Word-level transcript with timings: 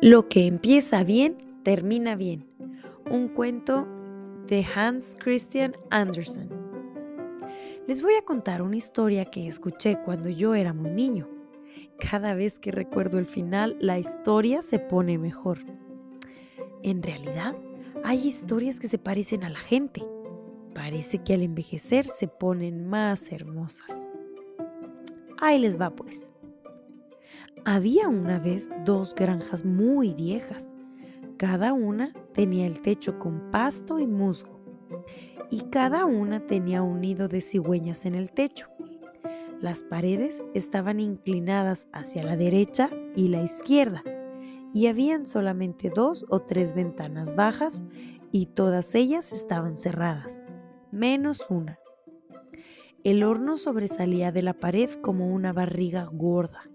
Lo 0.00 0.28
que 0.28 0.46
empieza 0.46 1.04
bien, 1.04 1.38
termina 1.62 2.16
bien. 2.16 2.46
Un 3.08 3.28
cuento 3.28 3.86
de 4.48 4.66
Hans 4.74 5.16
Christian 5.18 5.76
Andersen. 5.90 6.50
Les 7.86 8.02
voy 8.02 8.14
a 8.14 8.24
contar 8.24 8.62
una 8.62 8.76
historia 8.76 9.24
que 9.24 9.46
escuché 9.46 9.98
cuando 10.04 10.28
yo 10.28 10.54
era 10.54 10.72
muy 10.72 10.90
niño. 10.90 11.28
Cada 11.98 12.34
vez 12.34 12.58
que 12.58 12.72
recuerdo 12.72 13.18
el 13.18 13.26
final, 13.26 13.76
la 13.80 13.98
historia 13.98 14.60
se 14.62 14.78
pone 14.78 15.18
mejor. 15.18 15.58
En 16.82 17.02
realidad, 17.02 17.56
hay 18.02 18.26
historias 18.26 18.80
que 18.80 18.88
se 18.88 18.98
parecen 18.98 19.44
a 19.44 19.50
la 19.50 19.60
gente. 19.60 20.02
Parece 20.74 21.18
que 21.18 21.34
al 21.34 21.42
envejecer 21.42 22.06
se 22.06 22.28
ponen 22.28 22.86
más 22.88 23.30
hermosas. 23.32 24.06
Ahí 25.40 25.58
les 25.58 25.80
va 25.80 25.90
pues. 25.90 26.32
Había 27.64 28.08
una 28.08 28.38
vez 28.38 28.70
dos 28.84 29.14
granjas 29.14 29.64
muy 29.64 30.14
viejas. 30.14 30.72
Cada 31.36 31.72
una 31.72 32.12
tenía 32.32 32.66
el 32.66 32.80
techo 32.80 33.18
con 33.18 33.50
pasto 33.50 33.98
y 33.98 34.06
musgo. 34.06 34.60
Y 35.50 35.62
cada 35.70 36.06
una 36.06 36.46
tenía 36.46 36.82
un 36.82 37.00
nido 37.00 37.28
de 37.28 37.40
cigüeñas 37.40 38.06
en 38.06 38.14
el 38.14 38.32
techo. 38.32 38.68
Las 39.60 39.84
paredes 39.84 40.42
estaban 40.54 40.98
inclinadas 40.98 41.86
hacia 41.92 42.24
la 42.24 42.36
derecha 42.36 42.90
y 43.14 43.28
la 43.28 43.44
izquierda, 43.44 44.02
y 44.74 44.88
habían 44.88 45.24
solamente 45.24 45.92
dos 45.94 46.26
o 46.30 46.40
tres 46.40 46.74
ventanas 46.74 47.36
bajas 47.36 47.84
y 48.32 48.46
todas 48.46 48.94
ellas 48.96 49.32
estaban 49.32 49.76
cerradas, 49.76 50.44
menos 50.92 51.46
una. 51.48 51.78
El 53.02 53.24
horno 53.24 53.56
sobresalía 53.56 54.30
de 54.30 54.42
la 54.42 54.52
pared 54.52 54.90
como 55.00 55.26
una 55.28 55.52
barriga 55.52 56.04
gorda. 56.04 56.70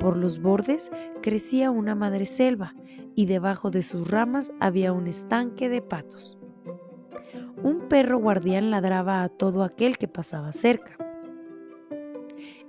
Por 0.00 0.16
los 0.16 0.40
bordes 0.40 0.90
crecía 1.22 1.70
una 1.70 1.94
madreselva 1.94 2.74
y 3.14 3.26
debajo 3.26 3.70
de 3.70 3.82
sus 3.82 4.10
ramas 4.10 4.52
había 4.58 4.92
un 4.92 5.06
estanque 5.06 5.68
de 5.68 5.82
patos. 5.82 6.38
Un 7.62 7.88
perro 7.88 8.18
guardián 8.18 8.70
ladraba 8.70 9.22
a 9.22 9.28
todo 9.28 9.62
aquel 9.62 9.98
que 9.98 10.08
pasaba 10.08 10.52
cerca. 10.52 10.96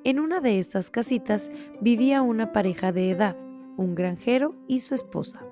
En 0.03 0.19
una 0.19 0.41
de 0.41 0.59
estas 0.59 0.91
casitas 0.91 1.49
vivía 1.81 2.21
una 2.21 2.51
pareja 2.51 2.91
de 2.91 3.09
edad, 3.09 3.37
un 3.77 3.95
granjero 3.95 4.55
y 4.67 4.79
su 4.79 4.93
esposa. 4.93 5.46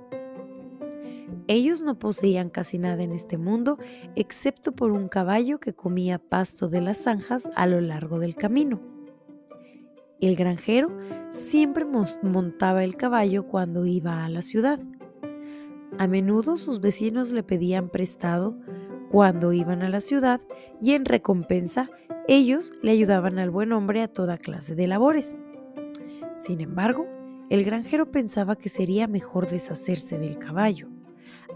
Ellos 1.47 1.81
no 1.81 1.99
poseían 1.99 2.49
casi 2.49 2.79
nada 2.79 3.03
en 3.03 3.11
este 3.11 3.37
mundo 3.37 3.77
excepto 4.15 4.71
por 4.71 4.91
un 4.91 5.07
caballo 5.07 5.59
que 5.59 5.73
comía 5.73 6.17
pasto 6.17 6.67
de 6.67 6.81
las 6.81 7.03
zanjas 7.03 7.49
a 7.55 7.67
lo 7.67 7.81
largo 7.81 8.19
del 8.19 8.35
camino. 8.35 8.81
El 10.21 10.35
granjero 10.35 10.89
siempre 11.29 11.85
montaba 11.85 12.83
el 12.83 12.95
caballo 12.95 13.47
cuando 13.47 13.85
iba 13.85 14.25
a 14.25 14.29
la 14.29 14.41
ciudad. 14.41 14.79
A 15.99 16.07
menudo 16.07 16.57
sus 16.57 16.81
vecinos 16.81 17.31
le 17.31 17.43
pedían 17.43 17.89
prestado 17.89 18.57
cuando 19.11 19.53
iban 19.53 19.83
a 19.83 19.89
la 19.89 20.01
ciudad 20.01 20.41
y 20.81 20.93
en 20.93 21.05
recompensa 21.05 21.89
ellos 22.27 22.73
le 22.81 22.91
ayudaban 22.91 23.37
al 23.37 23.51
buen 23.51 23.71
hombre 23.71 24.01
a 24.01 24.07
toda 24.07 24.37
clase 24.37 24.73
de 24.73 24.87
labores. 24.87 25.37
Sin 26.37 26.59
embargo, 26.59 27.07
el 27.49 27.63
granjero 27.63 28.11
pensaba 28.11 28.55
que 28.55 28.69
sería 28.69 29.07
mejor 29.07 29.47
deshacerse 29.47 30.17
del 30.17 30.39
caballo, 30.39 30.89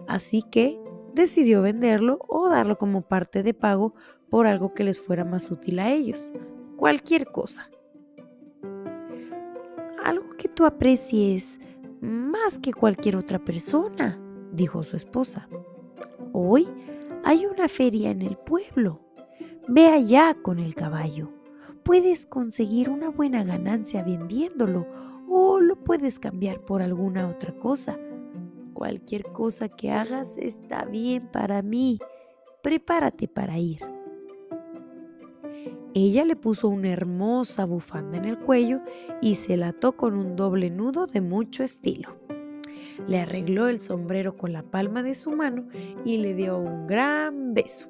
así 0.09 0.43
que 0.43 0.77
decidió 1.13 1.61
venderlo 1.61 2.19
o 2.27 2.49
darlo 2.49 2.77
como 2.77 3.01
parte 3.01 3.43
de 3.43 3.53
pago 3.53 3.93
por 4.29 4.45
algo 4.45 4.73
que 4.73 4.83
les 4.83 4.99
fuera 4.99 5.23
más 5.23 5.49
útil 5.49 5.79
a 5.79 5.91
ellos, 5.91 6.33
cualquier 6.75 7.31
cosa 7.31 7.69
algo 10.03 10.35
que 10.37 10.47
tú 10.47 10.65
aprecies 10.65 11.59
más 12.01 12.59
que 12.59 12.73
cualquier 12.73 13.15
otra 13.15 13.39
persona, 13.39 14.19
dijo 14.51 14.83
su 14.83 14.95
esposa. 14.95 15.47
Hoy 16.33 16.67
hay 17.23 17.45
una 17.45 17.67
feria 17.67 18.11
en 18.11 18.21
el 18.21 18.37
pueblo. 18.37 19.01
Ve 19.67 19.87
allá 19.87 20.35
con 20.41 20.59
el 20.59 20.75
caballo. 20.75 21.31
Puedes 21.83 22.25
conseguir 22.25 22.89
una 22.89 23.09
buena 23.09 23.43
ganancia 23.43 24.03
vendiéndolo 24.03 24.87
o 25.27 25.59
lo 25.59 25.75
puedes 25.83 26.19
cambiar 26.19 26.61
por 26.61 26.81
alguna 26.81 27.27
otra 27.27 27.53
cosa. 27.53 27.99
Cualquier 28.79 29.23
cosa 29.23 29.67
que 29.67 29.91
hagas 29.91 30.37
está 30.37 30.85
bien 30.85 31.27
para 31.27 31.61
mí. 31.61 31.99
Prepárate 32.63 33.27
para 33.27 33.57
ir. 33.57 33.81
Ella 35.93 36.23
le 36.23 36.37
puso 36.37 36.69
una 36.69 36.89
hermosa 36.89 37.65
bufanda 37.65 38.17
en 38.17 38.23
el 38.23 38.39
cuello 38.39 38.79
y 39.21 39.35
se 39.35 39.57
la 39.57 39.67
ató 39.67 39.97
con 39.97 40.15
un 40.15 40.37
doble 40.37 40.69
nudo 40.69 41.07
de 41.07 41.19
mucho 41.19 41.61
estilo. 41.61 42.15
Le 43.05 43.19
arregló 43.19 43.67
el 43.67 43.81
sombrero 43.81 44.37
con 44.37 44.53
la 44.53 44.63
palma 44.63 45.03
de 45.03 45.13
su 45.13 45.31
mano 45.31 45.67
y 46.05 46.19
le 46.19 46.33
dio 46.33 46.57
un 46.57 46.87
gran 46.87 47.53
beso. 47.53 47.89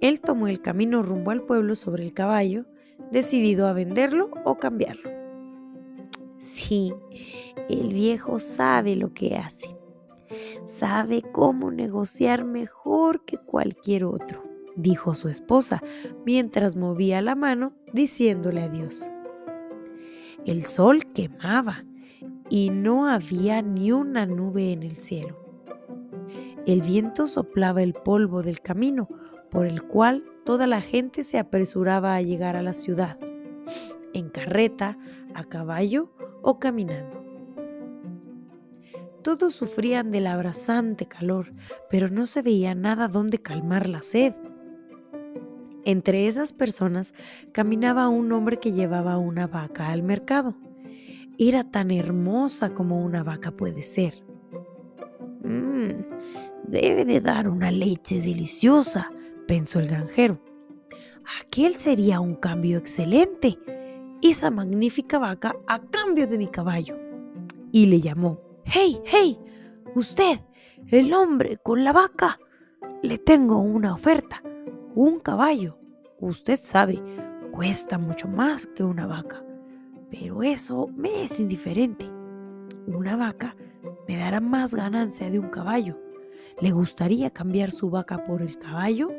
Él 0.00 0.20
tomó 0.20 0.48
el 0.48 0.62
camino 0.62 1.04
rumbo 1.04 1.30
al 1.30 1.42
pueblo 1.42 1.76
sobre 1.76 2.02
el 2.02 2.12
caballo, 2.12 2.64
decidido 3.12 3.68
a 3.68 3.72
venderlo 3.72 4.32
o 4.44 4.56
cambiarlo. 4.56 5.08
Sí, 6.38 6.92
el 7.68 7.92
viejo 7.92 8.40
sabe 8.40 8.96
lo 8.96 9.14
que 9.14 9.36
hace. 9.36 9.75
Sabe 10.64 11.22
cómo 11.32 11.70
negociar 11.70 12.44
mejor 12.44 13.24
que 13.24 13.38
cualquier 13.38 14.04
otro 14.04 14.42
dijo 14.76 15.14
su 15.14 15.28
esposa 15.28 15.82
mientras 16.24 16.76
movía 16.76 17.22
la 17.22 17.34
mano 17.34 17.72
diciéndole 17.92 18.62
adiós. 18.62 19.10
El 20.44 20.64
sol 20.66 21.06
quemaba 21.12 21.84
y 22.48 22.70
no 22.70 23.08
había 23.08 23.62
ni 23.62 23.90
una 23.90 24.26
nube 24.26 24.72
en 24.72 24.82
el 24.82 24.96
cielo. 24.96 25.36
El 26.66 26.82
viento 26.82 27.26
soplaba 27.26 27.82
el 27.82 27.94
polvo 27.94 28.42
del 28.42 28.60
camino 28.60 29.08
por 29.50 29.66
el 29.66 29.82
cual 29.82 30.24
toda 30.44 30.66
la 30.66 30.80
gente 30.80 31.22
se 31.22 31.38
apresuraba 31.38 32.14
a 32.14 32.22
llegar 32.22 32.56
a 32.56 32.62
la 32.62 32.74
ciudad, 32.74 33.18
en 34.12 34.28
carreta, 34.28 34.98
a 35.34 35.44
caballo 35.44 36.12
o 36.42 36.58
caminando. 36.58 37.25
Todos 39.26 39.56
sufrían 39.56 40.12
del 40.12 40.28
abrasante 40.28 41.06
calor, 41.06 41.52
pero 41.90 42.08
no 42.08 42.28
se 42.28 42.42
veía 42.42 42.76
nada 42.76 43.08
donde 43.08 43.38
calmar 43.38 43.88
la 43.88 44.00
sed. 44.00 44.34
Entre 45.84 46.28
esas 46.28 46.52
personas 46.52 47.12
caminaba 47.50 48.08
un 48.08 48.30
hombre 48.30 48.60
que 48.60 48.70
llevaba 48.70 49.18
una 49.18 49.48
vaca 49.48 49.88
al 49.88 50.04
mercado. 50.04 50.54
Era 51.38 51.64
tan 51.64 51.90
hermosa 51.90 52.72
como 52.72 53.04
una 53.04 53.24
vaca 53.24 53.50
puede 53.50 53.82
ser. 53.82 54.24
Mmm, 55.42 56.04
debe 56.68 57.04
de 57.04 57.20
dar 57.20 57.48
una 57.48 57.72
leche 57.72 58.20
deliciosa, 58.20 59.10
pensó 59.48 59.80
el 59.80 59.88
granjero. 59.88 60.38
Aquel 61.42 61.74
sería 61.74 62.20
un 62.20 62.36
cambio 62.36 62.78
excelente. 62.78 63.58
Esa 64.22 64.52
magnífica 64.52 65.18
vaca 65.18 65.56
a 65.66 65.80
cambio 65.80 66.28
de 66.28 66.38
mi 66.38 66.46
caballo. 66.46 66.96
Y 67.72 67.86
le 67.86 68.00
llamó. 68.00 68.45
¡Hey, 68.68 69.00
hey! 69.04 69.38
Usted, 69.94 70.40
el 70.88 71.14
hombre 71.14 71.56
con 71.58 71.84
la 71.84 71.92
vaca. 71.92 72.40
Le 73.00 73.16
tengo 73.16 73.60
una 73.60 73.94
oferta 73.94 74.42
un 74.96 75.20
caballo, 75.20 75.78
usted 76.18 76.58
sabe, 76.60 77.00
cuesta 77.52 77.96
mucho 77.96 78.26
más 78.26 78.66
que 78.66 78.82
una 78.82 79.06
vaca. 79.06 79.44
Pero 80.10 80.42
eso 80.42 80.88
me 80.96 81.22
es 81.22 81.38
indiferente. 81.38 82.10
Una 82.88 83.16
vaca 83.16 83.54
me 84.08 84.16
dará 84.16 84.40
más 84.40 84.74
ganancia 84.74 85.30
de 85.30 85.38
un 85.38 85.48
caballo. 85.48 86.00
¿Le 86.60 86.72
gustaría 86.72 87.30
cambiar 87.30 87.70
su 87.70 87.88
vaca 87.88 88.24
por 88.24 88.42
el 88.42 88.58
caballo? 88.58 89.10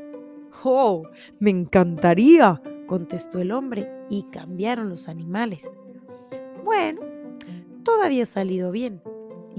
¡Oh! 0.64 1.04
Me 1.40 1.52
encantaría, 1.52 2.62
contestó 2.86 3.40
el 3.40 3.52
hombre, 3.52 3.90
y 4.10 4.24
cambiaron 4.24 4.90
los 4.90 5.08
animales. 5.08 5.74
Bueno, 6.66 7.00
todo 7.84 8.02
había 8.02 8.26
salido 8.26 8.72
bien 8.72 9.02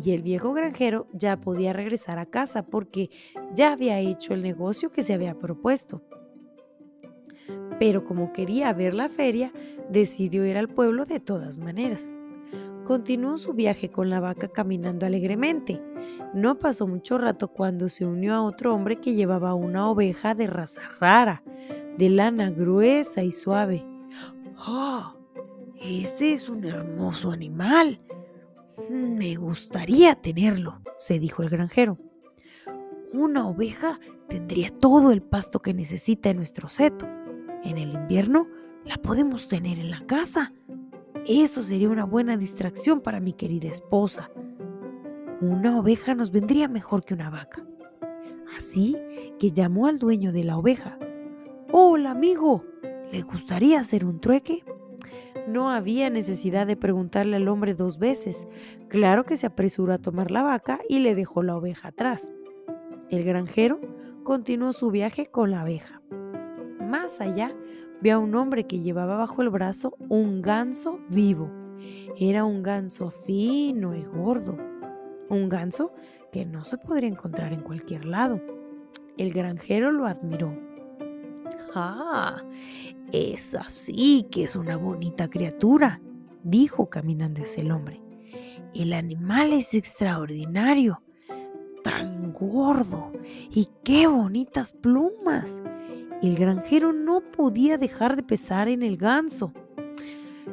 y 0.02 0.12
el 0.12 0.22
viejo 0.22 0.52
granjero 0.52 1.08
ya 1.12 1.40
podía 1.40 1.72
regresar 1.72 2.18
a 2.18 2.26
casa 2.26 2.64
porque 2.64 3.10
ya 3.52 3.72
había 3.72 3.98
hecho 3.98 4.32
el 4.32 4.42
negocio 4.42 4.92
que 4.92 5.02
se 5.02 5.12
había 5.12 5.36
propuesto. 5.36 6.02
Pero 7.80 8.04
como 8.04 8.32
quería 8.32 8.72
ver 8.72 8.94
la 8.94 9.08
feria, 9.08 9.52
decidió 9.90 10.46
ir 10.46 10.56
al 10.56 10.68
pueblo 10.68 11.04
de 11.04 11.18
todas 11.18 11.58
maneras. 11.58 12.14
Continuó 12.84 13.38
su 13.38 13.54
viaje 13.54 13.90
con 13.90 14.08
la 14.08 14.20
vaca 14.20 14.48
caminando 14.48 15.04
alegremente. 15.04 15.82
No 16.32 16.58
pasó 16.58 16.86
mucho 16.86 17.18
rato 17.18 17.48
cuando 17.48 17.88
se 17.88 18.06
unió 18.06 18.34
a 18.34 18.42
otro 18.42 18.74
hombre 18.74 19.00
que 19.00 19.14
llevaba 19.14 19.54
una 19.54 19.90
oveja 19.90 20.34
de 20.34 20.46
raza 20.46 20.82
rara, 21.00 21.42
de 21.96 22.08
lana 22.08 22.50
gruesa 22.50 23.24
y 23.24 23.32
suave. 23.32 23.84
¡Oh! 24.66 25.14
Ese 25.80 26.32
es 26.34 26.48
un 26.48 26.64
hermoso 26.64 27.30
animal, 27.30 28.00
me 28.90 29.36
gustaría 29.36 30.14
tenerlo, 30.14 30.80
se 30.96 31.18
dijo 31.18 31.42
el 31.42 31.48
granjero. 31.48 31.98
Una 33.12 33.46
oveja 33.46 33.98
tendría 34.28 34.70
todo 34.70 35.10
el 35.12 35.22
pasto 35.22 35.60
que 35.60 35.74
necesita 35.74 36.30
en 36.30 36.36
nuestro 36.36 36.68
seto. 36.68 37.06
En 37.64 37.78
el 37.78 37.94
invierno 37.94 38.48
la 38.84 38.96
podemos 38.96 39.48
tener 39.48 39.78
en 39.78 39.90
la 39.90 40.06
casa. 40.06 40.52
Eso 41.26 41.62
sería 41.62 41.88
una 41.88 42.04
buena 42.04 42.36
distracción 42.36 43.00
para 43.00 43.20
mi 43.20 43.32
querida 43.32 43.68
esposa. 43.68 44.30
Una 45.40 45.78
oveja 45.78 46.14
nos 46.14 46.30
vendría 46.30 46.68
mejor 46.68 47.04
que 47.04 47.14
una 47.14 47.30
vaca. 47.30 47.64
Así 48.56 48.96
que 49.38 49.50
llamó 49.50 49.86
al 49.86 49.98
dueño 49.98 50.32
de 50.32 50.44
la 50.44 50.56
oveja. 50.56 50.98
Hola 51.70 52.10
amigo, 52.12 52.64
¿le 53.12 53.22
gustaría 53.22 53.80
hacer 53.80 54.04
un 54.04 54.20
trueque? 54.20 54.64
No 55.48 55.70
había 55.70 56.10
necesidad 56.10 56.66
de 56.66 56.76
preguntarle 56.76 57.36
al 57.36 57.48
hombre 57.48 57.72
dos 57.72 57.98
veces. 57.98 58.46
Claro 58.88 59.24
que 59.24 59.38
se 59.38 59.46
apresuró 59.46 59.94
a 59.94 59.98
tomar 59.98 60.30
la 60.30 60.42
vaca 60.42 60.80
y 60.90 60.98
le 60.98 61.14
dejó 61.14 61.42
la 61.42 61.56
oveja 61.56 61.88
atrás. 61.88 62.34
El 63.08 63.24
granjero 63.24 63.80
continuó 64.24 64.74
su 64.74 64.90
viaje 64.90 65.24
con 65.24 65.50
la 65.50 65.62
abeja. 65.62 66.02
Más 66.86 67.22
allá, 67.22 67.56
vio 68.02 68.16
a 68.16 68.18
un 68.18 68.34
hombre 68.34 68.66
que 68.66 68.80
llevaba 68.80 69.16
bajo 69.16 69.40
el 69.40 69.48
brazo 69.48 69.96
un 70.10 70.42
ganso 70.42 71.00
vivo. 71.08 71.50
Era 72.18 72.44
un 72.44 72.62
ganso 72.62 73.10
fino 73.10 73.96
y 73.96 74.02
gordo. 74.02 74.58
Un 75.30 75.48
ganso 75.48 75.94
que 76.30 76.44
no 76.44 76.64
se 76.64 76.76
podría 76.76 77.08
encontrar 77.08 77.54
en 77.54 77.62
cualquier 77.62 78.04
lado. 78.04 78.38
El 79.16 79.32
granjero 79.32 79.92
lo 79.92 80.06
admiró. 80.06 80.54
Ah, 81.74 82.42
es 83.12 83.54
así 83.54 84.26
que 84.30 84.44
es 84.44 84.56
una 84.56 84.76
bonita 84.76 85.28
criatura, 85.28 86.00
dijo 86.42 86.88
caminando 86.90 87.42
hacia 87.42 87.62
el 87.62 87.70
hombre. 87.70 88.02
El 88.74 88.92
animal 88.92 89.52
es 89.52 89.74
extraordinario, 89.74 91.02
tan 91.82 92.32
gordo 92.32 93.12
y 93.50 93.68
qué 93.82 94.06
bonitas 94.06 94.72
plumas. 94.72 95.60
El 96.22 96.36
granjero 96.36 96.92
no 96.92 97.22
podía 97.30 97.78
dejar 97.78 98.16
de 98.16 98.22
pesar 98.22 98.68
en 98.68 98.82
el 98.82 98.96
ganso. 98.96 99.52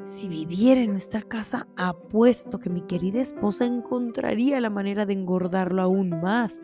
Si 0.03 0.27
viviera 0.27 0.81
en 0.81 0.91
nuestra 0.91 1.21
casa, 1.21 1.67
apuesto 1.75 2.59
que 2.59 2.69
mi 2.69 2.81
querida 2.81 3.21
esposa 3.21 3.65
encontraría 3.65 4.59
la 4.59 4.69
manera 4.69 5.05
de 5.05 5.13
engordarlo 5.13 5.81
aún 5.81 6.09
más. 6.21 6.61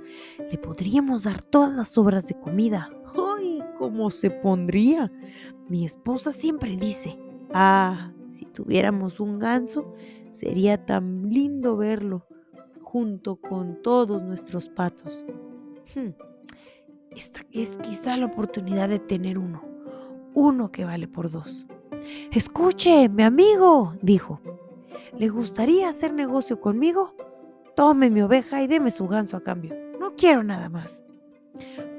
Le 0.51 0.57
podríamos 0.57 1.23
dar 1.23 1.41
todas 1.41 1.73
las 1.73 1.89
sobras 1.89 2.27
de 2.27 2.38
comida. 2.38 2.89
¡Ay, 3.38 3.61
cómo 3.77 4.09
se 4.09 4.29
pondría! 4.29 5.11
Mi 5.71 5.85
esposa 5.85 6.33
siempre 6.33 6.75
dice, 6.75 7.18
ah, 7.53 8.12
si 8.27 8.44
tuviéramos 8.44 9.21
un 9.21 9.39
ganso, 9.39 9.94
sería 10.29 10.85
tan 10.85 11.29
lindo 11.29 11.77
verlo 11.77 12.27
junto 12.81 13.38
con 13.38 13.81
todos 13.81 14.21
nuestros 14.21 14.68
patos. 14.68 15.23
Hmm, 15.95 16.09
esta 17.15 17.45
es 17.53 17.77
quizá 17.77 18.18
la 18.18 18.25
oportunidad 18.25 18.89
de 18.89 19.00
tener 19.00 19.38
uno, 19.38 19.63
uno 20.33 20.73
que 20.73 20.83
vale 20.83 21.07
por 21.07 21.31
dos. 21.31 21.65
Escuche, 22.33 23.07
mi 23.07 23.24
amigo, 23.24 23.94
dijo, 24.01 24.41
¿le 25.17 25.29
gustaría 25.29 25.88
hacer 25.88 26.12
negocio 26.13 26.59
conmigo? 26.59 27.15
Tome 27.77 28.09
mi 28.09 28.21
oveja 28.21 28.62
y 28.62 28.67
deme 28.67 28.91
su 28.91 29.07
ganso 29.07 29.38
a 29.38 29.41
cambio. 29.41 29.74
No 30.01 30.17
quiero 30.17 30.44
nada 30.44 30.67
más 30.67 31.01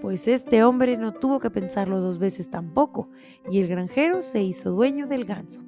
pues 0.00 0.29
este 0.29 0.64
hombre 0.64 0.97
no 0.97 1.12
tuvo 1.12 1.38
que 1.38 1.50
pensarlo 1.50 2.00
dos 2.00 2.19
veces 2.19 2.50
tampoco, 2.50 3.09
y 3.50 3.61
el 3.61 3.69
granjero 3.69 4.20
se 4.20 4.43
hizo 4.43 4.70
dueño 4.70 5.06
del 5.06 5.25
ganso. 5.25 5.62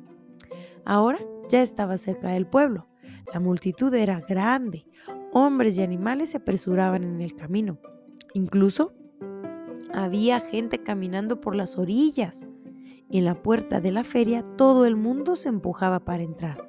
Ahora 0.85 1.19
ya 1.49 1.62
estaba 1.62 1.96
cerca 1.96 2.29
del 2.29 2.46
pueblo. 2.46 2.87
La 3.32 3.41
multitud 3.41 3.93
era 3.94 4.20
grande. 4.20 4.87
Hombres 5.32 5.79
y 5.79 5.82
animales 5.82 6.31
se 6.31 6.38
apresuraban 6.38 7.05
en 7.05 7.20
el 7.20 7.35
camino. 7.35 7.79
Incluso 8.35 8.93
había 9.93 10.41
gente 10.41 10.79
caminando 10.79 11.41
por 11.41 11.55
las 11.55 11.79
orillas. 11.79 12.46
En 13.11 13.25
la 13.25 13.43
puerta 13.43 13.81
de 13.81 13.93
la 13.93 14.05
feria 14.05 14.43
todo 14.56 14.87
el 14.87 14.96
mundo 14.96 15.37
se 15.37 15.49
empujaba 15.49 16.00
para 16.00 16.23
entrar. 16.23 16.69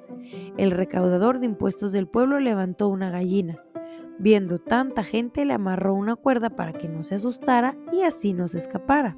El 0.56 0.70
recaudador 0.70 1.38
de 1.38 1.46
impuestos 1.46 1.92
del 1.92 2.08
pueblo 2.08 2.40
levantó 2.40 2.88
una 2.88 3.10
gallina 3.10 3.62
Viendo 4.18 4.58
tanta 4.58 5.04
gente, 5.04 5.44
le 5.44 5.52
amarró 5.52 5.94
una 5.94 6.16
cuerda 6.16 6.50
para 6.50 6.72
que 6.72 6.88
no 6.88 7.02
se 7.02 7.16
asustara 7.16 7.76
y 7.92 8.02
así 8.02 8.32
no 8.32 8.48
se 8.48 8.58
escapara. 8.58 9.16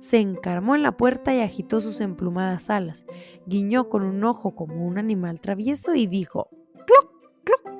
Se 0.00 0.18
encarmó 0.18 0.74
en 0.74 0.82
la 0.82 0.96
puerta 0.96 1.34
y 1.34 1.40
agitó 1.40 1.80
sus 1.80 2.00
emplumadas 2.00 2.70
alas, 2.70 3.04
guiñó 3.46 3.88
con 3.88 4.02
un 4.02 4.24
ojo 4.24 4.54
como 4.54 4.86
un 4.86 4.98
animal 4.98 5.40
travieso 5.40 5.94
y 5.94 6.06
dijo, 6.06 6.48
¡Cluc, 6.86 7.12
cluc! 7.44 7.74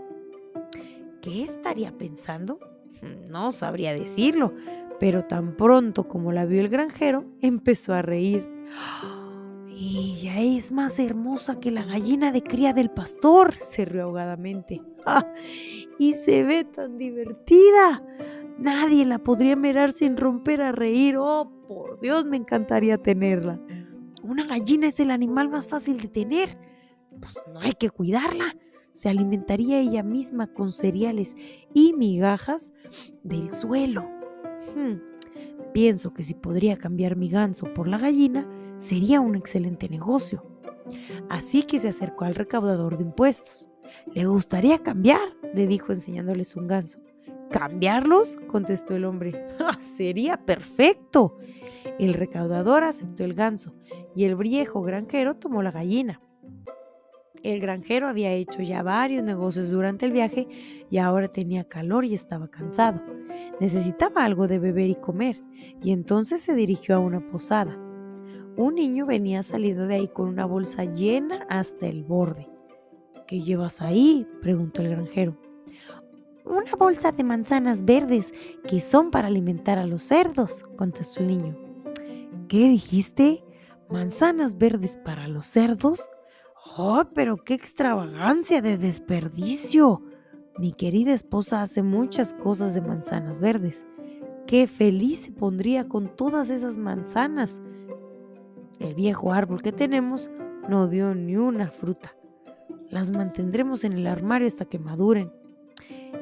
¿Qué 1.22 1.42
estaría 1.42 1.96
pensando? 1.96 2.58
No 3.30 3.50
sabría 3.50 3.94
decirlo, 3.94 4.52
pero 4.98 5.24
tan 5.24 5.56
pronto 5.56 6.06
como 6.06 6.32
la 6.32 6.44
vio 6.44 6.60
el 6.60 6.68
granjero, 6.68 7.24
empezó 7.40 7.94
a 7.94 8.02
reír. 8.02 8.46
Ella 9.68 10.40
es 10.40 10.70
más 10.70 10.98
hermosa 10.98 11.58
que 11.58 11.70
la 11.70 11.84
gallina 11.84 12.30
de 12.32 12.42
cría 12.42 12.74
del 12.74 12.90
pastor, 12.90 13.54
se 13.54 13.86
rió 13.86 14.02
ahogadamente. 14.02 14.82
Y 15.98 16.14
se 16.14 16.44
ve 16.44 16.64
tan 16.64 16.96
divertida. 16.96 18.02
Nadie 18.58 19.04
la 19.04 19.18
podría 19.18 19.54
mirar 19.54 19.92
sin 19.92 20.16
romper 20.16 20.62
a 20.62 20.72
reír. 20.72 21.16
Oh, 21.18 21.52
por 21.68 22.00
Dios, 22.00 22.24
me 22.24 22.38
encantaría 22.38 22.96
tenerla. 22.96 23.60
Una 24.22 24.46
gallina 24.46 24.88
es 24.88 24.98
el 25.00 25.10
animal 25.10 25.48
más 25.48 25.68
fácil 25.68 26.00
de 26.00 26.08
tener. 26.08 26.58
Pues 27.20 27.38
no 27.52 27.60
hay 27.60 27.72
que 27.72 27.90
cuidarla. 27.90 28.56
Se 28.92 29.08
alimentaría 29.08 29.78
ella 29.80 30.02
misma 30.02 30.46
con 30.46 30.72
cereales 30.72 31.36
y 31.74 31.92
migajas 31.92 32.72
del 33.22 33.50
suelo. 33.50 34.08
Hmm, 34.74 35.00
pienso 35.72 36.12
que 36.12 36.24
si 36.24 36.34
podría 36.34 36.76
cambiar 36.76 37.16
mi 37.16 37.28
ganso 37.28 37.72
por 37.72 37.88
la 37.88 37.98
gallina, 37.98 38.48
sería 38.78 39.20
un 39.20 39.36
excelente 39.36 39.88
negocio. 39.88 40.44
Así 41.28 41.62
que 41.62 41.78
se 41.78 41.88
acercó 41.88 42.24
al 42.24 42.34
recaudador 42.34 42.98
de 42.98 43.04
impuestos. 43.04 43.69
¿Le 44.12 44.26
gustaría 44.26 44.78
cambiar? 44.78 45.20
le 45.54 45.66
dijo 45.66 45.92
enseñándoles 45.92 46.56
un 46.56 46.66
ganso. 46.66 47.00
¿Cambiarlos? 47.50 48.36
contestó 48.46 48.94
el 48.94 49.04
hombre. 49.04 49.46
¡Ah, 49.58 49.80
sería 49.80 50.36
perfecto. 50.36 51.38
El 51.98 52.14
recaudador 52.14 52.84
aceptó 52.84 53.24
el 53.24 53.34
ganso 53.34 53.74
y 54.14 54.24
el 54.24 54.36
viejo 54.36 54.82
granjero 54.82 55.36
tomó 55.36 55.62
la 55.62 55.70
gallina. 55.70 56.20
El 57.42 57.58
granjero 57.60 58.06
había 58.06 58.32
hecho 58.32 58.60
ya 58.60 58.82
varios 58.82 59.24
negocios 59.24 59.70
durante 59.70 60.04
el 60.04 60.12
viaje 60.12 60.46
y 60.90 60.98
ahora 60.98 61.28
tenía 61.28 61.64
calor 61.64 62.04
y 62.04 62.12
estaba 62.12 62.48
cansado. 62.48 63.02
Necesitaba 63.60 64.24
algo 64.24 64.46
de 64.46 64.58
beber 64.58 64.90
y 64.90 64.94
comer, 64.94 65.40
y 65.82 65.92
entonces 65.92 66.42
se 66.42 66.54
dirigió 66.54 66.96
a 66.96 66.98
una 66.98 67.20
posada. 67.30 67.78
Un 68.56 68.74
niño 68.74 69.06
venía 69.06 69.42
saliendo 69.42 69.86
de 69.86 69.94
ahí 69.94 70.08
con 70.08 70.28
una 70.28 70.44
bolsa 70.44 70.84
llena 70.84 71.46
hasta 71.48 71.86
el 71.86 72.04
borde. 72.04 72.49
¿Qué 73.30 73.42
llevas 73.42 73.80
ahí? 73.80 74.26
preguntó 74.42 74.82
el 74.82 74.88
granjero. 74.88 75.36
Una 76.44 76.74
bolsa 76.76 77.12
de 77.12 77.22
manzanas 77.22 77.84
verdes 77.84 78.34
que 78.66 78.80
son 78.80 79.12
para 79.12 79.28
alimentar 79.28 79.78
a 79.78 79.86
los 79.86 80.02
cerdos, 80.02 80.64
contestó 80.76 81.20
el 81.20 81.28
niño. 81.28 81.56
¿Qué 82.48 82.66
dijiste? 82.68 83.44
¿Manzanas 83.88 84.58
verdes 84.58 84.96
para 85.04 85.28
los 85.28 85.46
cerdos? 85.46 86.08
¡Oh, 86.76 87.04
pero 87.14 87.36
qué 87.36 87.54
extravagancia 87.54 88.62
de 88.62 88.76
desperdicio! 88.76 90.02
Mi 90.58 90.72
querida 90.72 91.12
esposa 91.12 91.62
hace 91.62 91.84
muchas 91.84 92.34
cosas 92.34 92.74
de 92.74 92.80
manzanas 92.80 93.38
verdes. 93.38 93.86
Qué 94.48 94.66
feliz 94.66 95.20
se 95.20 95.30
pondría 95.30 95.86
con 95.86 96.16
todas 96.16 96.50
esas 96.50 96.78
manzanas. 96.78 97.62
El 98.80 98.96
viejo 98.96 99.32
árbol 99.32 99.62
que 99.62 99.70
tenemos 99.70 100.28
no 100.68 100.88
dio 100.88 101.14
ni 101.14 101.36
una 101.36 101.70
fruta. 101.70 102.16
Las 102.90 103.12
mantendremos 103.12 103.84
en 103.84 103.92
el 103.92 104.06
armario 104.06 104.48
hasta 104.48 104.64
que 104.64 104.78
maduren. 104.78 105.32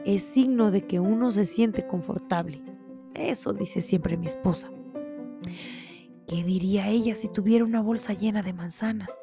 Es 0.05 0.23
signo 0.23 0.71
de 0.71 0.87
que 0.87 1.01
uno 1.01 1.33
se 1.33 1.45
siente 1.45 1.87
confortable. 1.87 2.63
Eso 3.15 3.53
dice 3.53 3.81
siempre 3.81 4.17
mi 4.17 4.27
esposa. 4.27 4.71
¿Qué 6.27 6.45
diría 6.45 6.89
ella 6.89 7.17
si 7.17 7.29
tuviera 7.29 7.65
una 7.65 7.81
bolsa 7.81 8.13
llena 8.13 8.43
de 8.43 8.53
manzanas? 8.53 9.19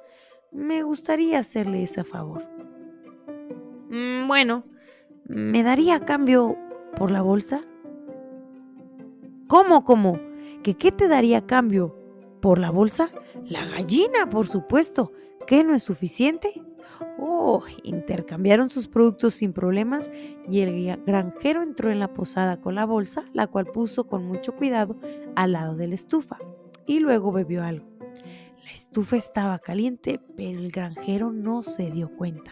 Me 0.51 0.81
gustaría 0.81 1.39
hacerle 1.39 1.83
ese 1.83 2.03
favor. 2.03 2.43
Mm, 3.89 4.27
bueno, 4.27 4.63
¿me 5.25 5.61
daría 5.61 5.99
cambio 5.99 6.57
por 6.97 7.11
la 7.11 7.21
bolsa? 7.21 7.61
¿Cómo, 9.47 9.83
cómo? 9.83 10.19
¿Que 10.63 10.75
qué 10.75 10.91
te 10.91 11.07
daría 11.07 11.45
cambio 11.45 11.95
por 12.41 12.57
la 12.57 12.71
bolsa? 12.71 13.11
La 13.45 13.63
gallina, 13.65 14.27
por 14.29 14.47
supuesto. 14.47 15.11
¿Qué 15.45 15.63
no 15.63 15.75
es 15.75 15.83
suficiente? 15.83 16.63
Oh, 17.19 17.63
intercambiaron 17.83 18.69
sus 18.69 18.87
productos 18.87 19.35
sin 19.35 19.53
problemas 19.53 20.11
y 20.49 20.59
el 20.61 20.97
granjero 21.05 21.61
entró 21.61 21.89
en 21.91 21.99
la 21.99 22.13
posada 22.13 22.59
con 22.59 22.75
la 22.75 22.85
bolsa, 22.85 23.25
la 23.33 23.47
cual 23.47 23.65
puso 23.65 24.07
con 24.07 24.25
mucho 24.25 24.55
cuidado 24.55 24.95
al 25.35 25.53
lado 25.53 25.75
de 25.75 25.87
la 25.87 25.95
estufa, 25.95 26.37
y 26.85 26.99
luego 26.99 27.31
bebió 27.31 27.63
algo. 27.63 27.87
La 28.63 28.71
estufa 28.71 29.15
estaba 29.15 29.59
caliente, 29.59 30.19
pero 30.35 30.59
el 30.59 30.71
granjero 30.71 31.31
no 31.31 31.61
se 31.61 31.91
dio 31.91 32.09
cuenta. 32.09 32.51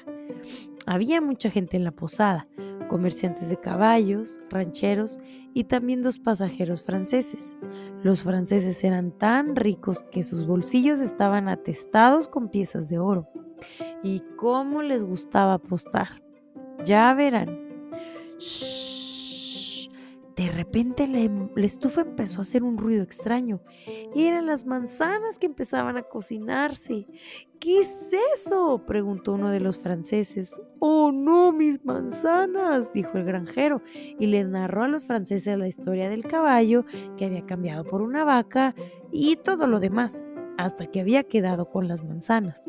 Había 0.85 1.21
mucha 1.21 1.49
gente 1.49 1.77
en 1.77 1.83
la 1.83 1.91
posada, 1.91 2.47
comerciantes 2.87 3.49
de 3.49 3.57
caballos, 3.57 4.39
rancheros 4.49 5.19
y 5.53 5.63
también 5.63 6.03
dos 6.03 6.19
pasajeros 6.19 6.83
franceses. 6.83 7.57
Los 8.03 8.21
franceses 8.21 8.83
eran 8.83 9.11
tan 9.11 9.55
ricos 9.55 10.03
que 10.11 10.23
sus 10.23 10.45
bolsillos 10.45 10.99
estaban 10.99 11.47
atestados 11.47 12.27
con 12.27 12.49
piezas 12.49 12.89
de 12.89 12.99
oro. 12.99 13.29
Y 14.03 14.21
cómo 14.35 14.81
les 14.81 15.03
gustaba 15.03 15.55
apostar. 15.55 16.21
Ya 16.83 17.13
verán. 17.13 17.63
De 20.35 20.51
repente 20.51 21.07
la, 21.07 21.63
estufa 21.63 22.01
empezó 22.01 22.39
a 22.39 22.41
hacer 22.41 22.63
un 22.63 22.77
ruido 22.77 23.03
extraño. 23.03 23.61
Eran 24.15 24.47
las 24.47 24.65
manzanas 24.65 25.37
que 25.37 25.45
empezaban 25.45 25.95
a 25.95 26.03
cocinarse. 26.03 27.05
¿Qué 27.59 27.79
es 27.79 28.11
eso? 28.33 28.83
preguntó 28.85 29.33
uno 29.33 29.51
de 29.51 29.59
los 29.59 29.77
franceses. 29.77 30.59
Oh, 30.79 31.11
no, 31.11 31.51
mis 31.51 31.85
manzanas, 31.85 32.91
dijo 32.93 33.17
el 33.17 33.25
granjero, 33.25 33.83
y 34.19 34.25
les 34.25 34.47
narró 34.47 34.83
a 34.83 34.87
los 34.87 35.05
franceses 35.05 35.57
la 35.57 35.67
historia 35.67 36.09
del 36.09 36.25
caballo 36.25 36.83
que 37.15 37.25
había 37.25 37.45
cambiado 37.45 37.85
por 37.85 38.01
una 38.01 38.23
vaca 38.23 38.73
y 39.11 39.35
todo 39.35 39.67
lo 39.67 39.79
demás, 39.79 40.23
hasta 40.57 40.87
que 40.87 40.99
había 40.99 41.23
quedado 41.23 41.69
con 41.69 41.87
las 41.87 42.03
manzanas. 42.03 42.63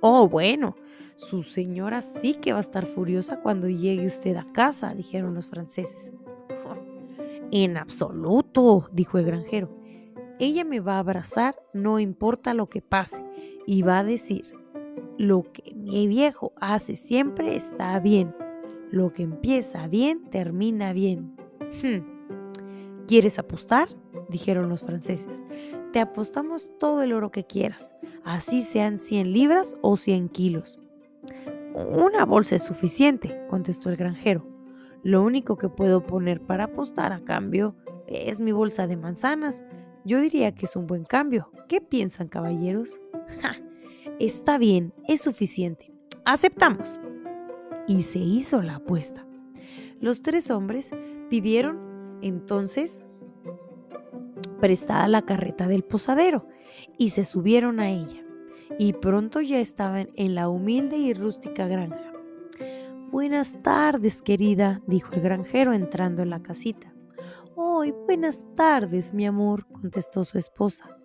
Oh, 0.00 0.28
bueno, 0.28 0.76
su 1.14 1.42
señora 1.42 2.02
sí 2.02 2.34
que 2.34 2.52
va 2.52 2.58
a 2.58 2.62
estar 2.62 2.86
furiosa 2.86 3.40
cuando 3.40 3.68
llegue 3.68 4.06
usted 4.06 4.36
a 4.36 4.44
casa, 4.44 4.94
dijeron 4.94 5.34
los 5.34 5.46
franceses. 5.46 6.14
En 7.50 7.76
absoluto, 7.76 8.86
dijo 8.92 9.18
el 9.18 9.24
granjero. 9.24 9.76
Ella 10.38 10.64
me 10.64 10.80
va 10.80 10.94
a 10.94 10.98
abrazar, 11.00 11.56
no 11.72 11.98
importa 11.98 12.54
lo 12.54 12.68
que 12.68 12.82
pase, 12.82 13.24
y 13.66 13.82
va 13.82 13.98
a 13.98 14.04
decir, 14.04 14.52
lo 15.16 15.42
que 15.52 15.74
mi 15.74 16.06
viejo 16.06 16.52
hace 16.60 16.94
siempre 16.94 17.56
está 17.56 17.98
bien. 17.98 18.34
Lo 18.90 19.12
que 19.12 19.24
empieza 19.24 19.88
bien, 19.88 20.30
termina 20.30 20.92
bien. 20.92 21.36
Hmm. 21.82 23.06
¿Quieres 23.06 23.38
apostar? 23.38 23.88
Dijeron 24.28 24.68
los 24.68 24.82
franceses. 24.82 25.42
Te 25.92 26.00
apostamos 26.00 26.70
todo 26.78 27.02
el 27.02 27.12
oro 27.12 27.30
que 27.30 27.44
quieras, 27.44 27.94
así 28.24 28.62
sean 28.62 28.98
100 28.98 29.32
libras 29.32 29.76
o 29.82 29.96
100 29.96 30.28
kilos. 30.28 30.78
Una 31.74 32.24
bolsa 32.24 32.56
es 32.56 32.64
suficiente, 32.64 33.40
contestó 33.48 33.90
el 33.90 33.96
granjero. 33.96 34.46
Lo 35.02 35.22
único 35.22 35.56
que 35.56 35.68
puedo 35.68 36.04
poner 36.04 36.40
para 36.40 36.64
apostar 36.64 37.12
a 37.12 37.20
cambio 37.20 37.76
es 38.06 38.40
mi 38.40 38.52
bolsa 38.52 38.86
de 38.86 38.96
manzanas. 38.96 39.64
Yo 40.04 40.20
diría 40.20 40.54
que 40.54 40.66
es 40.66 40.76
un 40.76 40.86
buen 40.86 41.04
cambio. 41.04 41.50
¿Qué 41.68 41.80
piensan, 41.80 42.28
caballeros? 42.28 43.00
está 44.18 44.58
bien, 44.58 44.92
es 45.06 45.20
suficiente. 45.20 45.92
Aceptamos. 46.24 46.98
Y 47.86 48.02
se 48.02 48.18
hizo 48.18 48.60
la 48.62 48.76
apuesta. 48.76 49.24
Los 50.00 50.22
tres 50.22 50.50
hombres 50.50 50.90
pidieron 51.30 52.18
entonces 52.22 53.02
prestada 54.60 55.08
la 55.08 55.22
carreta 55.22 55.68
del 55.68 55.84
posadero 55.84 56.46
y 56.96 57.08
se 57.08 57.24
subieron 57.24 57.80
a 57.80 57.90
ella. 57.90 58.24
Y 58.78 58.92
pronto 58.92 59.40
ya 59.40 59.58
estaban 59.58 60.10
en 60.14 60.34
la 60.34 60.48
humilde 60.48 60.96
y 60.96 61.14
rústica 61.14 61.66
granja. 61.66 62.12
Buenas 63.10 63.54
tardes, 63.62 64.20
querida, 64.20 64.82
dijo 64.86 65.14
el 65.14 65.22
granjero 65.22 65.72
entrando 65.72 66.22
en 66.22 66.30
la 66.30 66.42
casita. 66.42 66.92
¡Ay, 67.56 67.92
buenas 68.06 68.46
tardes, 68.54 69.14
mi 69.14 69.26
amor! 69.26 69.66
contestó 69.66 70.22
su 70.24 70.38
esposa. 70.38 70.96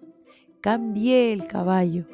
Cambié 0.62 1.34
el 1.34 1.48
caballo. 1.48 2.06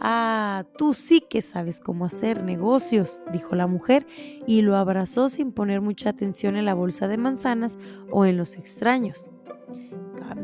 Ah, 0.00 0.64
tú 0.76 0.94
sí 0.94 1.20
que 1.28 1.42
sabes 1.42 1.80
cómo 1.80 2.04
hacer 2.04 2.44
negocios, 2.44 3.24
dijo 3.32 3.56
la 3.56 3.66
mujer 3.66 4.06
y 4.46 4.62
lo 4.62 4.76
abrazó 4.76 5.28
sin 5.28 5.52
poner 5.52 5.80
mucha 5.80 6.10
atención 6.10 6.56
en 6.56 6.64
la 6.64 6.74
bolsa 6.74 7.08
de 7.08 7.16
manzanas 7.16 7.78
o 8.10 8.24
en 8.24 8.36
los 8.36 8.54
extraños. 8.54 9.31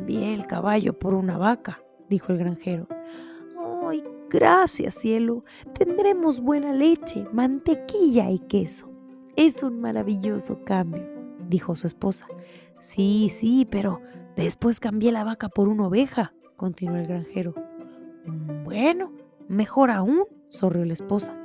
Cambié 0.09 0.33
el 0.33 0.47
caballo 0.47 0.99
por 0.99 1.13
una 1.13 1.37
vaca, 1.37 1.83
dijo 2.09 2.33
el 2.33 2.39
granjero. 2.39 2.89
¡Ay, 3.87 4.03
Gracias, 4.31 4.95
cielo. 4.95 5.45
Tendremos 5.75 6.41
buena 6.41 6.73
leche, 6.73 7.27
mantequilla 7.31 8.31
y 8.31 8.39
queso. 8.39 8.91
Es 9.37 9.63
un 9.63 9.83
maravilloso 9.83 10.65
cambio, 10.65 11.07
dijo 11.47 11.77
su 11.77 11.87
esposa. 11.87 12.27
Sí, 12.79 13.31
sí, 13.31 13.69
pero 13.71 14.01
después 14.35 14.81
cambié 14.81 15.13
la 15.13 15.25
vaca 15.25 15.51
por 15.51 15.69
una 15.69 15.89
oveja, 15.89 16.33
continuó 16.57 16.97
el 16.97 17.07
granjero. 17.07 17.55
Bueno, 18.65 19.13
mejor 19.47 19.91
aún, 19.91 20.25
sonrió 20.49 20.87
la 20.87 20.95
esposa. 20.95 21.39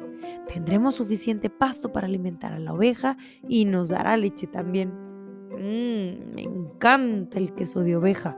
Tendremos 0.47 0.95
suficiente 0.95 1.49
pasto 1.49 1.91
para 1.91 2.07
alimentar 2.07 2.53
a 2.53 2.59
la 2.59 2.71
oveja 2.71 3.17
y 3.45 3.65
nos 3.65 3.89
dará 3.89 4.15
leche 4.15 4.47
también. 4.47 4.93
Mmm, 5.51 6.33
me 6.33 6.43
encanta 6.43 7.39
el 7.39 7.53
queso 7.53 7.81
de 7.81 7.97
oveja, 7.97 8.37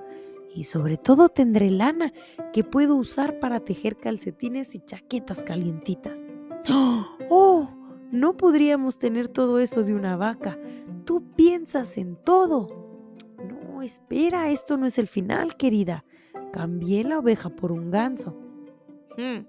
y 0.56 0.64
sobre 0.64 0.98
todo 0.98 1.30
tendré 1.30 1.70
lana 1.70 2.14
que 2.54 2.64
puedo 2.64 2.96
usar 2.96 3.40
para 3.40 3.60
tejer 3.60 3.98
calcetines 3.98 4.74
y 4.74 4.80
chaquetas 4.80 5.44
calientitas. 5.44 6.30
¡Oh! 7.30 7.70
No 8.12 8.38
podríamos 8.38 8.98
tener 8.98 9.28
todo 9.28 9.60
eso 9.60 9.84
de 9.84 9.94
una 9.94 10.16
vaca. 10.16 10.58
Tú 11.04 11.34
piensas 11.36 11.98
en 11.98 12.16
todo. 12.16 12.68
No, 13.76 13.82
espera, 13.82 14.50
esto 14.50 14.78
no 14.78 14.86
es 14.86 14.98
el 14.98 15.08
final, 15.08 15.58
querida. 15.58 16.06
Cambié 16.54 17.04
la 17.04 17.20
oveja 17.20 17.50
por 17.50 17.74
un 17.74 17.92
ganso. 17.92 18.40
Hmm. 19.18 19.46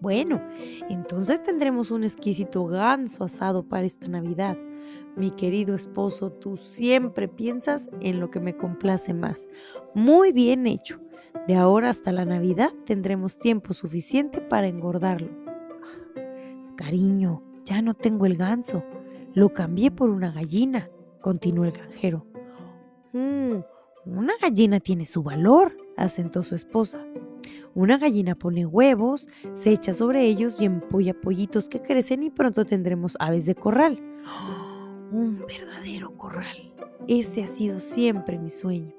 Bueno, 0.00 0.40
entonces 0.88 1.42
tendremos 1.42 1.90
un 1.90 2.04
exquisito 2.04 2.64
ganso 2.64 3.24
asado 3.24 3.62
para 3.62 3.86
esta 3.86 4.08
Navidad. 4.08 4.56
Mi 5.14 5.30
querido 5.30 5.74
esposo, 5.74 6.32
tú 6.32 6.56
siempre 6.56 7.28
piensas 7.28 7.90
en 8.00 8.18
lo 8.18 8.30
que 8.30 8.40
me 8.40 8.56
complace 8.56 9.12
más. 9.12 9.48
Muy 9.94 10.32
bien 10.32 10.66
hecho. 10.66 11.00
De 11.46 11.56
ahora 11.56 11.90
hasta 11.90 12.12
la 12.12 12.24
Navidad 12.24 12.72
tendremos 12.86 13.38
tiempo 13.38 13.74
suficiente 13.74 14.40
para 14.40 14.68
engordarlo. 14.68 15.28
Cariño, 16.76 17.42
ya 17.64 17.82
no 17.82 17.94
tengo 17.94 18.24
el 18.24 18.36
ganso. 18.36 18.82
Lo 19.34 19.52
cambié 19.52 19.90
por 19.90 20.08
una 20.08 20.32
gallina, 20.32 20.88
continuó 21.20 21.66
el 21.66 21.72
granjero. 21.72 22.26
Mm, 23.12 23.56
una 24.06 24.32
gallina 24.40 24.80
tiene 24.80 25.04
su 25.04 25.22
valor, 25.22 25.76
asentó 25.96 26.42
su 26.42 26.54
esposa. 26.54 27.04
Una 27.74 27.98
gallina 27.98 28.34
pone 28.34 28.66
huevos, 28.66 29.28
se 29.52 29.70
echa 29.70 29.94
sobre 29.94 30.24
ellos 30.24 30.60
y 30.60 30.64
empolla 30.64 31.14
pollitos 31.14 31.68
que 31.68 31.80
crecen 31.80 32.22
y 32.22 32.30
pronto 32.30 32.64
tendremos 32.64 33.16
aves 33.20 33.46
de 33.46 33.54
corral. 33.54 34.00
Un 35.12 35.44
verdadero 35.46 36.16
corral. 36.16 36.74
Ese 37.06 37.44
ha 37.44 37.46
sido 37.46 37.80
siempre 37.80 38.38
mi 38.38 38.50
sueño. 38.50 38.94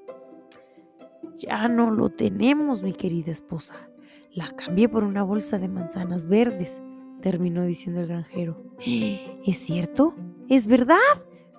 Ya 1.36 1.68
no 1.68 1.90
lo 1.90 2.10
tenemos, 2.10 2.82
mi 2.82 2.92
querida 2.92 3.32
esposa. 3.32 3.88
La 4.32 4.50
cambié 4.50 4.88
por 4.88 5.04
una 5.04 5.22
bolsa 5.22 5.58
de 5.58 5.68
manzanas 5.68 6.26
verdes, 6.26 6.80
terminó 7.20 7.64
diciendo 7.64 8.00
el 8.00 8.08
granjero. 8.08 8.62
¿Es 9.46 9.58
cierto? 9.58 10.14
¿Es 10.48 10.66
verdad? 10.66 10.96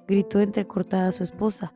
Gritó 0.08 0.40
entrecortada 0.40 1.12
su 1.12 1.24
esposa. 1.24 1.74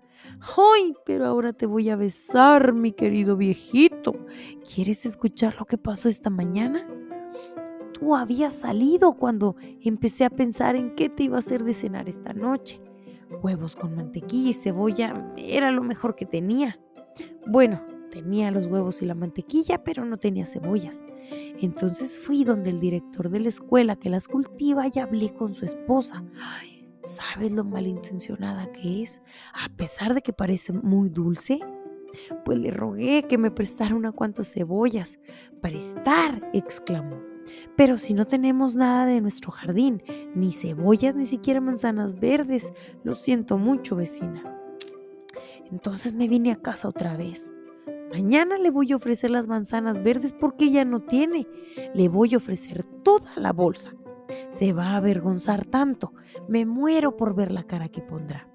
¡Ay! 0.57 0.93
Pero 1.05 1.25
ahora 1.25 1.53
te 1.53 1.65
voy 1.65 1.89
a 1.89 1.95
besar, 1.95 2.73
mi 2.73 2.91
querido 2.91 3.37
viejito. 3.37 4.13
¿Quieres 4.73 5.05
escuchar 5.05 5.55
lo 5.57 5.65
que 5.65 5.77
pasó 5.77 6.09
esta 6.09 6.29
mañana? 6.29 6.87
tú 7.99 8.15
habías 8.15 8.53
salido 8.53 9.13
cuando 9.13 9.55
empecé 9.81 10.25
a 10.25 10.29
pensar 10.29 10.75
en 10.75 10.95
qué 10.95 11.09
te 11.09 11.23
iba 11.23 11.37
a 11.37 11.39
hacer 11.39 11.63
de 11.63 11.73
cenar 11.73 12.07
esta 12.07 12.33
noche. 12.33 12.81
Huevos 13.41 13.75
con 13.75 13.95
mantequilla 13.95 14.49
y 14.49 14.53
cebolla 14.53 15.33
era 15.35 15.71
lo 15.71 15.83
mejor 15.83 16.15
que 16.15 16.25
tenía. 16.25 16.79
Bueno, 17.47 17.81
tenía 18.11 18.51
los 18.51 18.67
huevos 18.67 19.01
y 19.01 19.05
la 19.05 19.15
mantequilla, 19.15 19.83
pero 19.83 20.05
no 20.05 20.17
tenía 20.17 20.45
cebollas. 20.45 21.05
Entonces 21.59 22.19
fui 22.19 22.43
donde 22.43 22.69
el 22.69 22.79
director 22.79 23.29
de 23.29 23.39
la 23.39 23.49
escuela 23.49 23.95
que 23.95 24.09
las 24.09 24.27
cultiva 24.27 24.85
y 24.93 24.99
hablé 24.99 25.33
con 25.33 25.53
su 25.53 25.65
esposa. 25.65 26.23
Ay, 26.39 26.76
¿sabes 27.07 27.51
lo 27.51 27.63
malintencionada 27.63 28.71
que 28.71 29.03
es? 29.03 29.21
A 29.53 29.69
pesar 29.69 30.13
de 30.13 30.21
que 30.21 30.33
parece 30.33 30.73
muy 30.73 31.09
dulce. 31.09 31.59
Pues 32.45 32.57
le 32.57 32.71
rogué 32.71 33.23
que 33.23 33.37
me 33.37 33.51
prestara 33.51 33.95
una 33.95 34.11
cuantas 34.11 34.51
cebollas. 34.51 35.19
Prestar, 35.61 36.49
exclamó. 36.53 37.17
Pero 37.75 37.97
si 37.97 38.13
no 38.13 38.25
tenemos 38.25 38.75
nada 38.75 39.05
de 39.05 39.21
nuestro 39.21 39.51
jardín, 39.51 40.03
ni 40.35 40.51
cebollas, 40.51 41.15
ni 41.15 41.25
siquiera 41.25 41.61
manzanas 41.61 42.19
verdes, 42.19 42.73
lo 43.03 43.15
siento 43.15 43.57
mucho, 43.57 43.95
vecina. 43.95 44.43
Entonces 45.71 46.13
me 46.13 46.27
vine 46.27 46.51
a 46.51 46.61
casa 46.61 46.87
otra 46.87 47.15
vez. 47.15 47.51
Mañana 48.09 48.57
le 48.57 48.69
voy 48.69 48.91
a 48.93 48.95
ofrecer 48.95 49.29
las 49.29 49.47
manzanas 49.47 50.01
verdes 50.01 50.33
porque 50.33 50.65
ella 50.65 50.85
no 50.85 51.01
tiene. 51.01 51.47
Le 51.93 52.07
voy 52.07 52.33
a 52.33 52.37
ofrecer 52.37 52.83
toda 53.03 53.31
la 53.35 53.53
bolsa. 53.53 53.93
Se 54.49 54.73
va 54.73 54.91
a 54.91 54.97
avergonzar 54.97 55.65
tanto. 55.65 56.13
Me 56.47 56.65
muero 56.65 57.17
por 57.17 57.35
ver 57.35 57.51
la 57.51 57.63
cara 57.63 57.89
que 57.89 58.01
pondrá. 58.01 58.47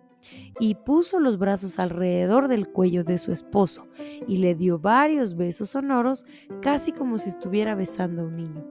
Y 0.61 0.76
puso 0.76 1.19
los 1.19 1.38
brazos 1.38 1.79
alrededor 1.79 2.49
del 2.49 2.69
cuello 2.69 3.02
de 3.05 3.19
su 3.19 3.33
esposo 3.33 3.88
y 4.29 4.37
le 4.37 4.55
dio 4.55 4.79
varios 4.79 5.35
besos 5.37 5.71
sonoros, 5.71 6.26
casi 6.61 6.93
como 6.93 7.19
si 7.19 7.31
estuviera 7.31 7.75
besando 7.75 8.23
a 8.23 8.26
un 8.26 8.37
niño. 8.37 8.64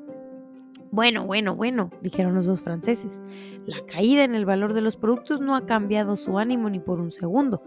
Bueno, 0.91 1.25
bueno, 1.25 1.55
bueno, 1.55 1.89
dijeron 2.01 2.35
los 2.35 2.45
dos 2.45 2.61
franceses. 2.61 3.21
La 3.65 3.85
caída 3.85 4.23
en 4.23 4.35
el 4.35 4.45
valor 4.45 4.73
de 4.73 4.81
los 4.81 4.97
productos 4.97 5.39
no 5.39 5.55
ha 5.55 5.65
cambiado 5.65 6.17
su 6.17 6.37
ánimo 6.37 6.69
ni 6.69 6.79
por 6.79 6.99
un 6.99 7.11
segundo. 7.11 7.63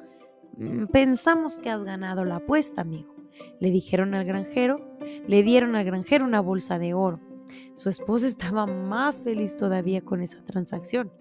Mm, 0.58 0.86
pensamos 0.86 1.58
que 1.58 1.70
has 1.70 1.84
ganado 1.84 2.24
la 2.24 2.36
apuesta, 2.36 2.82
amigo. 2.82 3.14
Le 3.60 3.70
dijeron 3.70 4.14
al 4.14 4.24
granjero, 4.24 4.98
le 5.26 5.42
dieron 5.42 5.74
al 5.74 5.84
granjero 5.84 6.24
una 6.26 6.40
bolsa 6.40 6.78
de 6.78 6.92
oro. 6.92 7.20
Su 7.74 7.88
esposa 7.88 8.26
estaba 8.26 8.66
más 8.66 9.22
feliz 9.22 9.56
todavía 9.56 10.02
con 10.02 10.20
esa 10.20 10.42
transacción. 10.44 11.12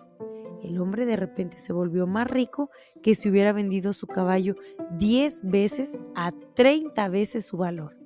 El 0.62 0.80
hombre 0.80 1.06
de 1.06 1.18
repente 1.18 1.58
se 1.58 1.74
volvió 1.74 2.08
más 2.08 2.30
rico 2.32 2.70
que 3.02 3.16
si 3.16 3.30
hubiera 3.30 3.52
vendido 3.52 3.92
su 3.92 4.08
caballo 4.08 4.56
10 4.98 5.50
veces 5.50 5.98
a 6.16 6.32
30 6.54 7.10
veces 7.10 7.46
su 7.46 7.58
valor. 7.58 7.98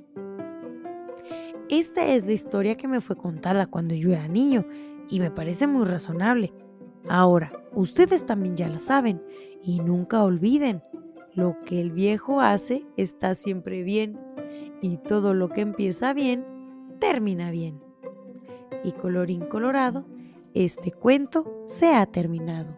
Esta 1.69 2.07
es 2.07 2.25
la 2.25 2.31
historia 2.31 2.77
que 2.77 2.87
me 2.87 3.01
fue 3.01 3.15
contada 3.15 3.67
cuando 3.67 3.93
yo 3.93 4.11
era 4.11 4.27
niño 4.27 4.65
y 5.09 5.19
me 5.19 5.29
parece 5.29 5.67
muy 5.67 5.85
razonable. 5.85 6.53
Ahora, 7.09 7.51
ustedes 7.73 8.25
también 8.25 8.55
ya 8.55 8.69
la 8.69 8.79
saben 8.79 9.21
y 9.61 9.79
nunca 9.79 10.23
olviden, 10.23 10.81
lo 11.33 11.61
que 11.65 11.79
el 11.79 11.91
viejo 11.91 12.41
hace 12.41 12.85
está 12.97 13.35
siempre 13.35 13.83
bien 13.83 14.19
y 14.81 14.97
todo 14.97 15.33
lo 15.35 15.49
que 15.49 15.61
empieza 15.61 16.13
bien, 16.13 16.43
termina 16.99 17.51
bien. 17.51 17.86
Y 18.83 18.91
colorín 18.93 19.45
colorado, 19.45 20.05
este 20.53 20.91
cuento 20.91 21.63
se 21.65 21.93
ha 21.93 22.05
terminado. 22.05 22.75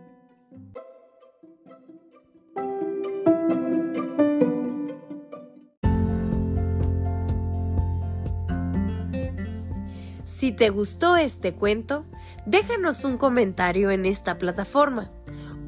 Si 10.26 10.54
te 10.54 10.70
gustó 10.70 11.18
este 11.18 11.54
cuento, 11.54 12.06
déjanos 12.46 13.04
un 13.04 13.18
comentario 13.18 13.92
en 13.92 14.06
esta 14.06 14.38
plataforma 14.38 15.12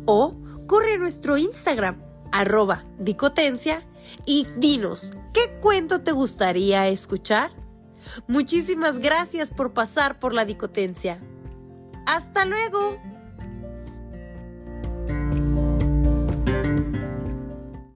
o 0.05 0.35
corre 0.65 0.93
a 0.93 0.97
nuestro 0.97 1.38
Instagram, 1.38 2.01
arroba 2.31 2.85
dicotencia, 2.97 3.83
y 4.25 4.47
dinos 4.57 5.13
qué 5.33 5.59
cuento 5.61 6.01
te 6.01 6.11
gustaría 6.13 6.88
escuchar. 6.88 7.51
Muchísimas 8.27 9.00
gracias 9.00 9.51
por 9.51 9.74
pasar 9.74 10.20
por 10.20 10.34
la 10.34 10.46
dicotencia. 10.46 11.20
¡Hasta 12.05 12.46
luego! 12.46 13.11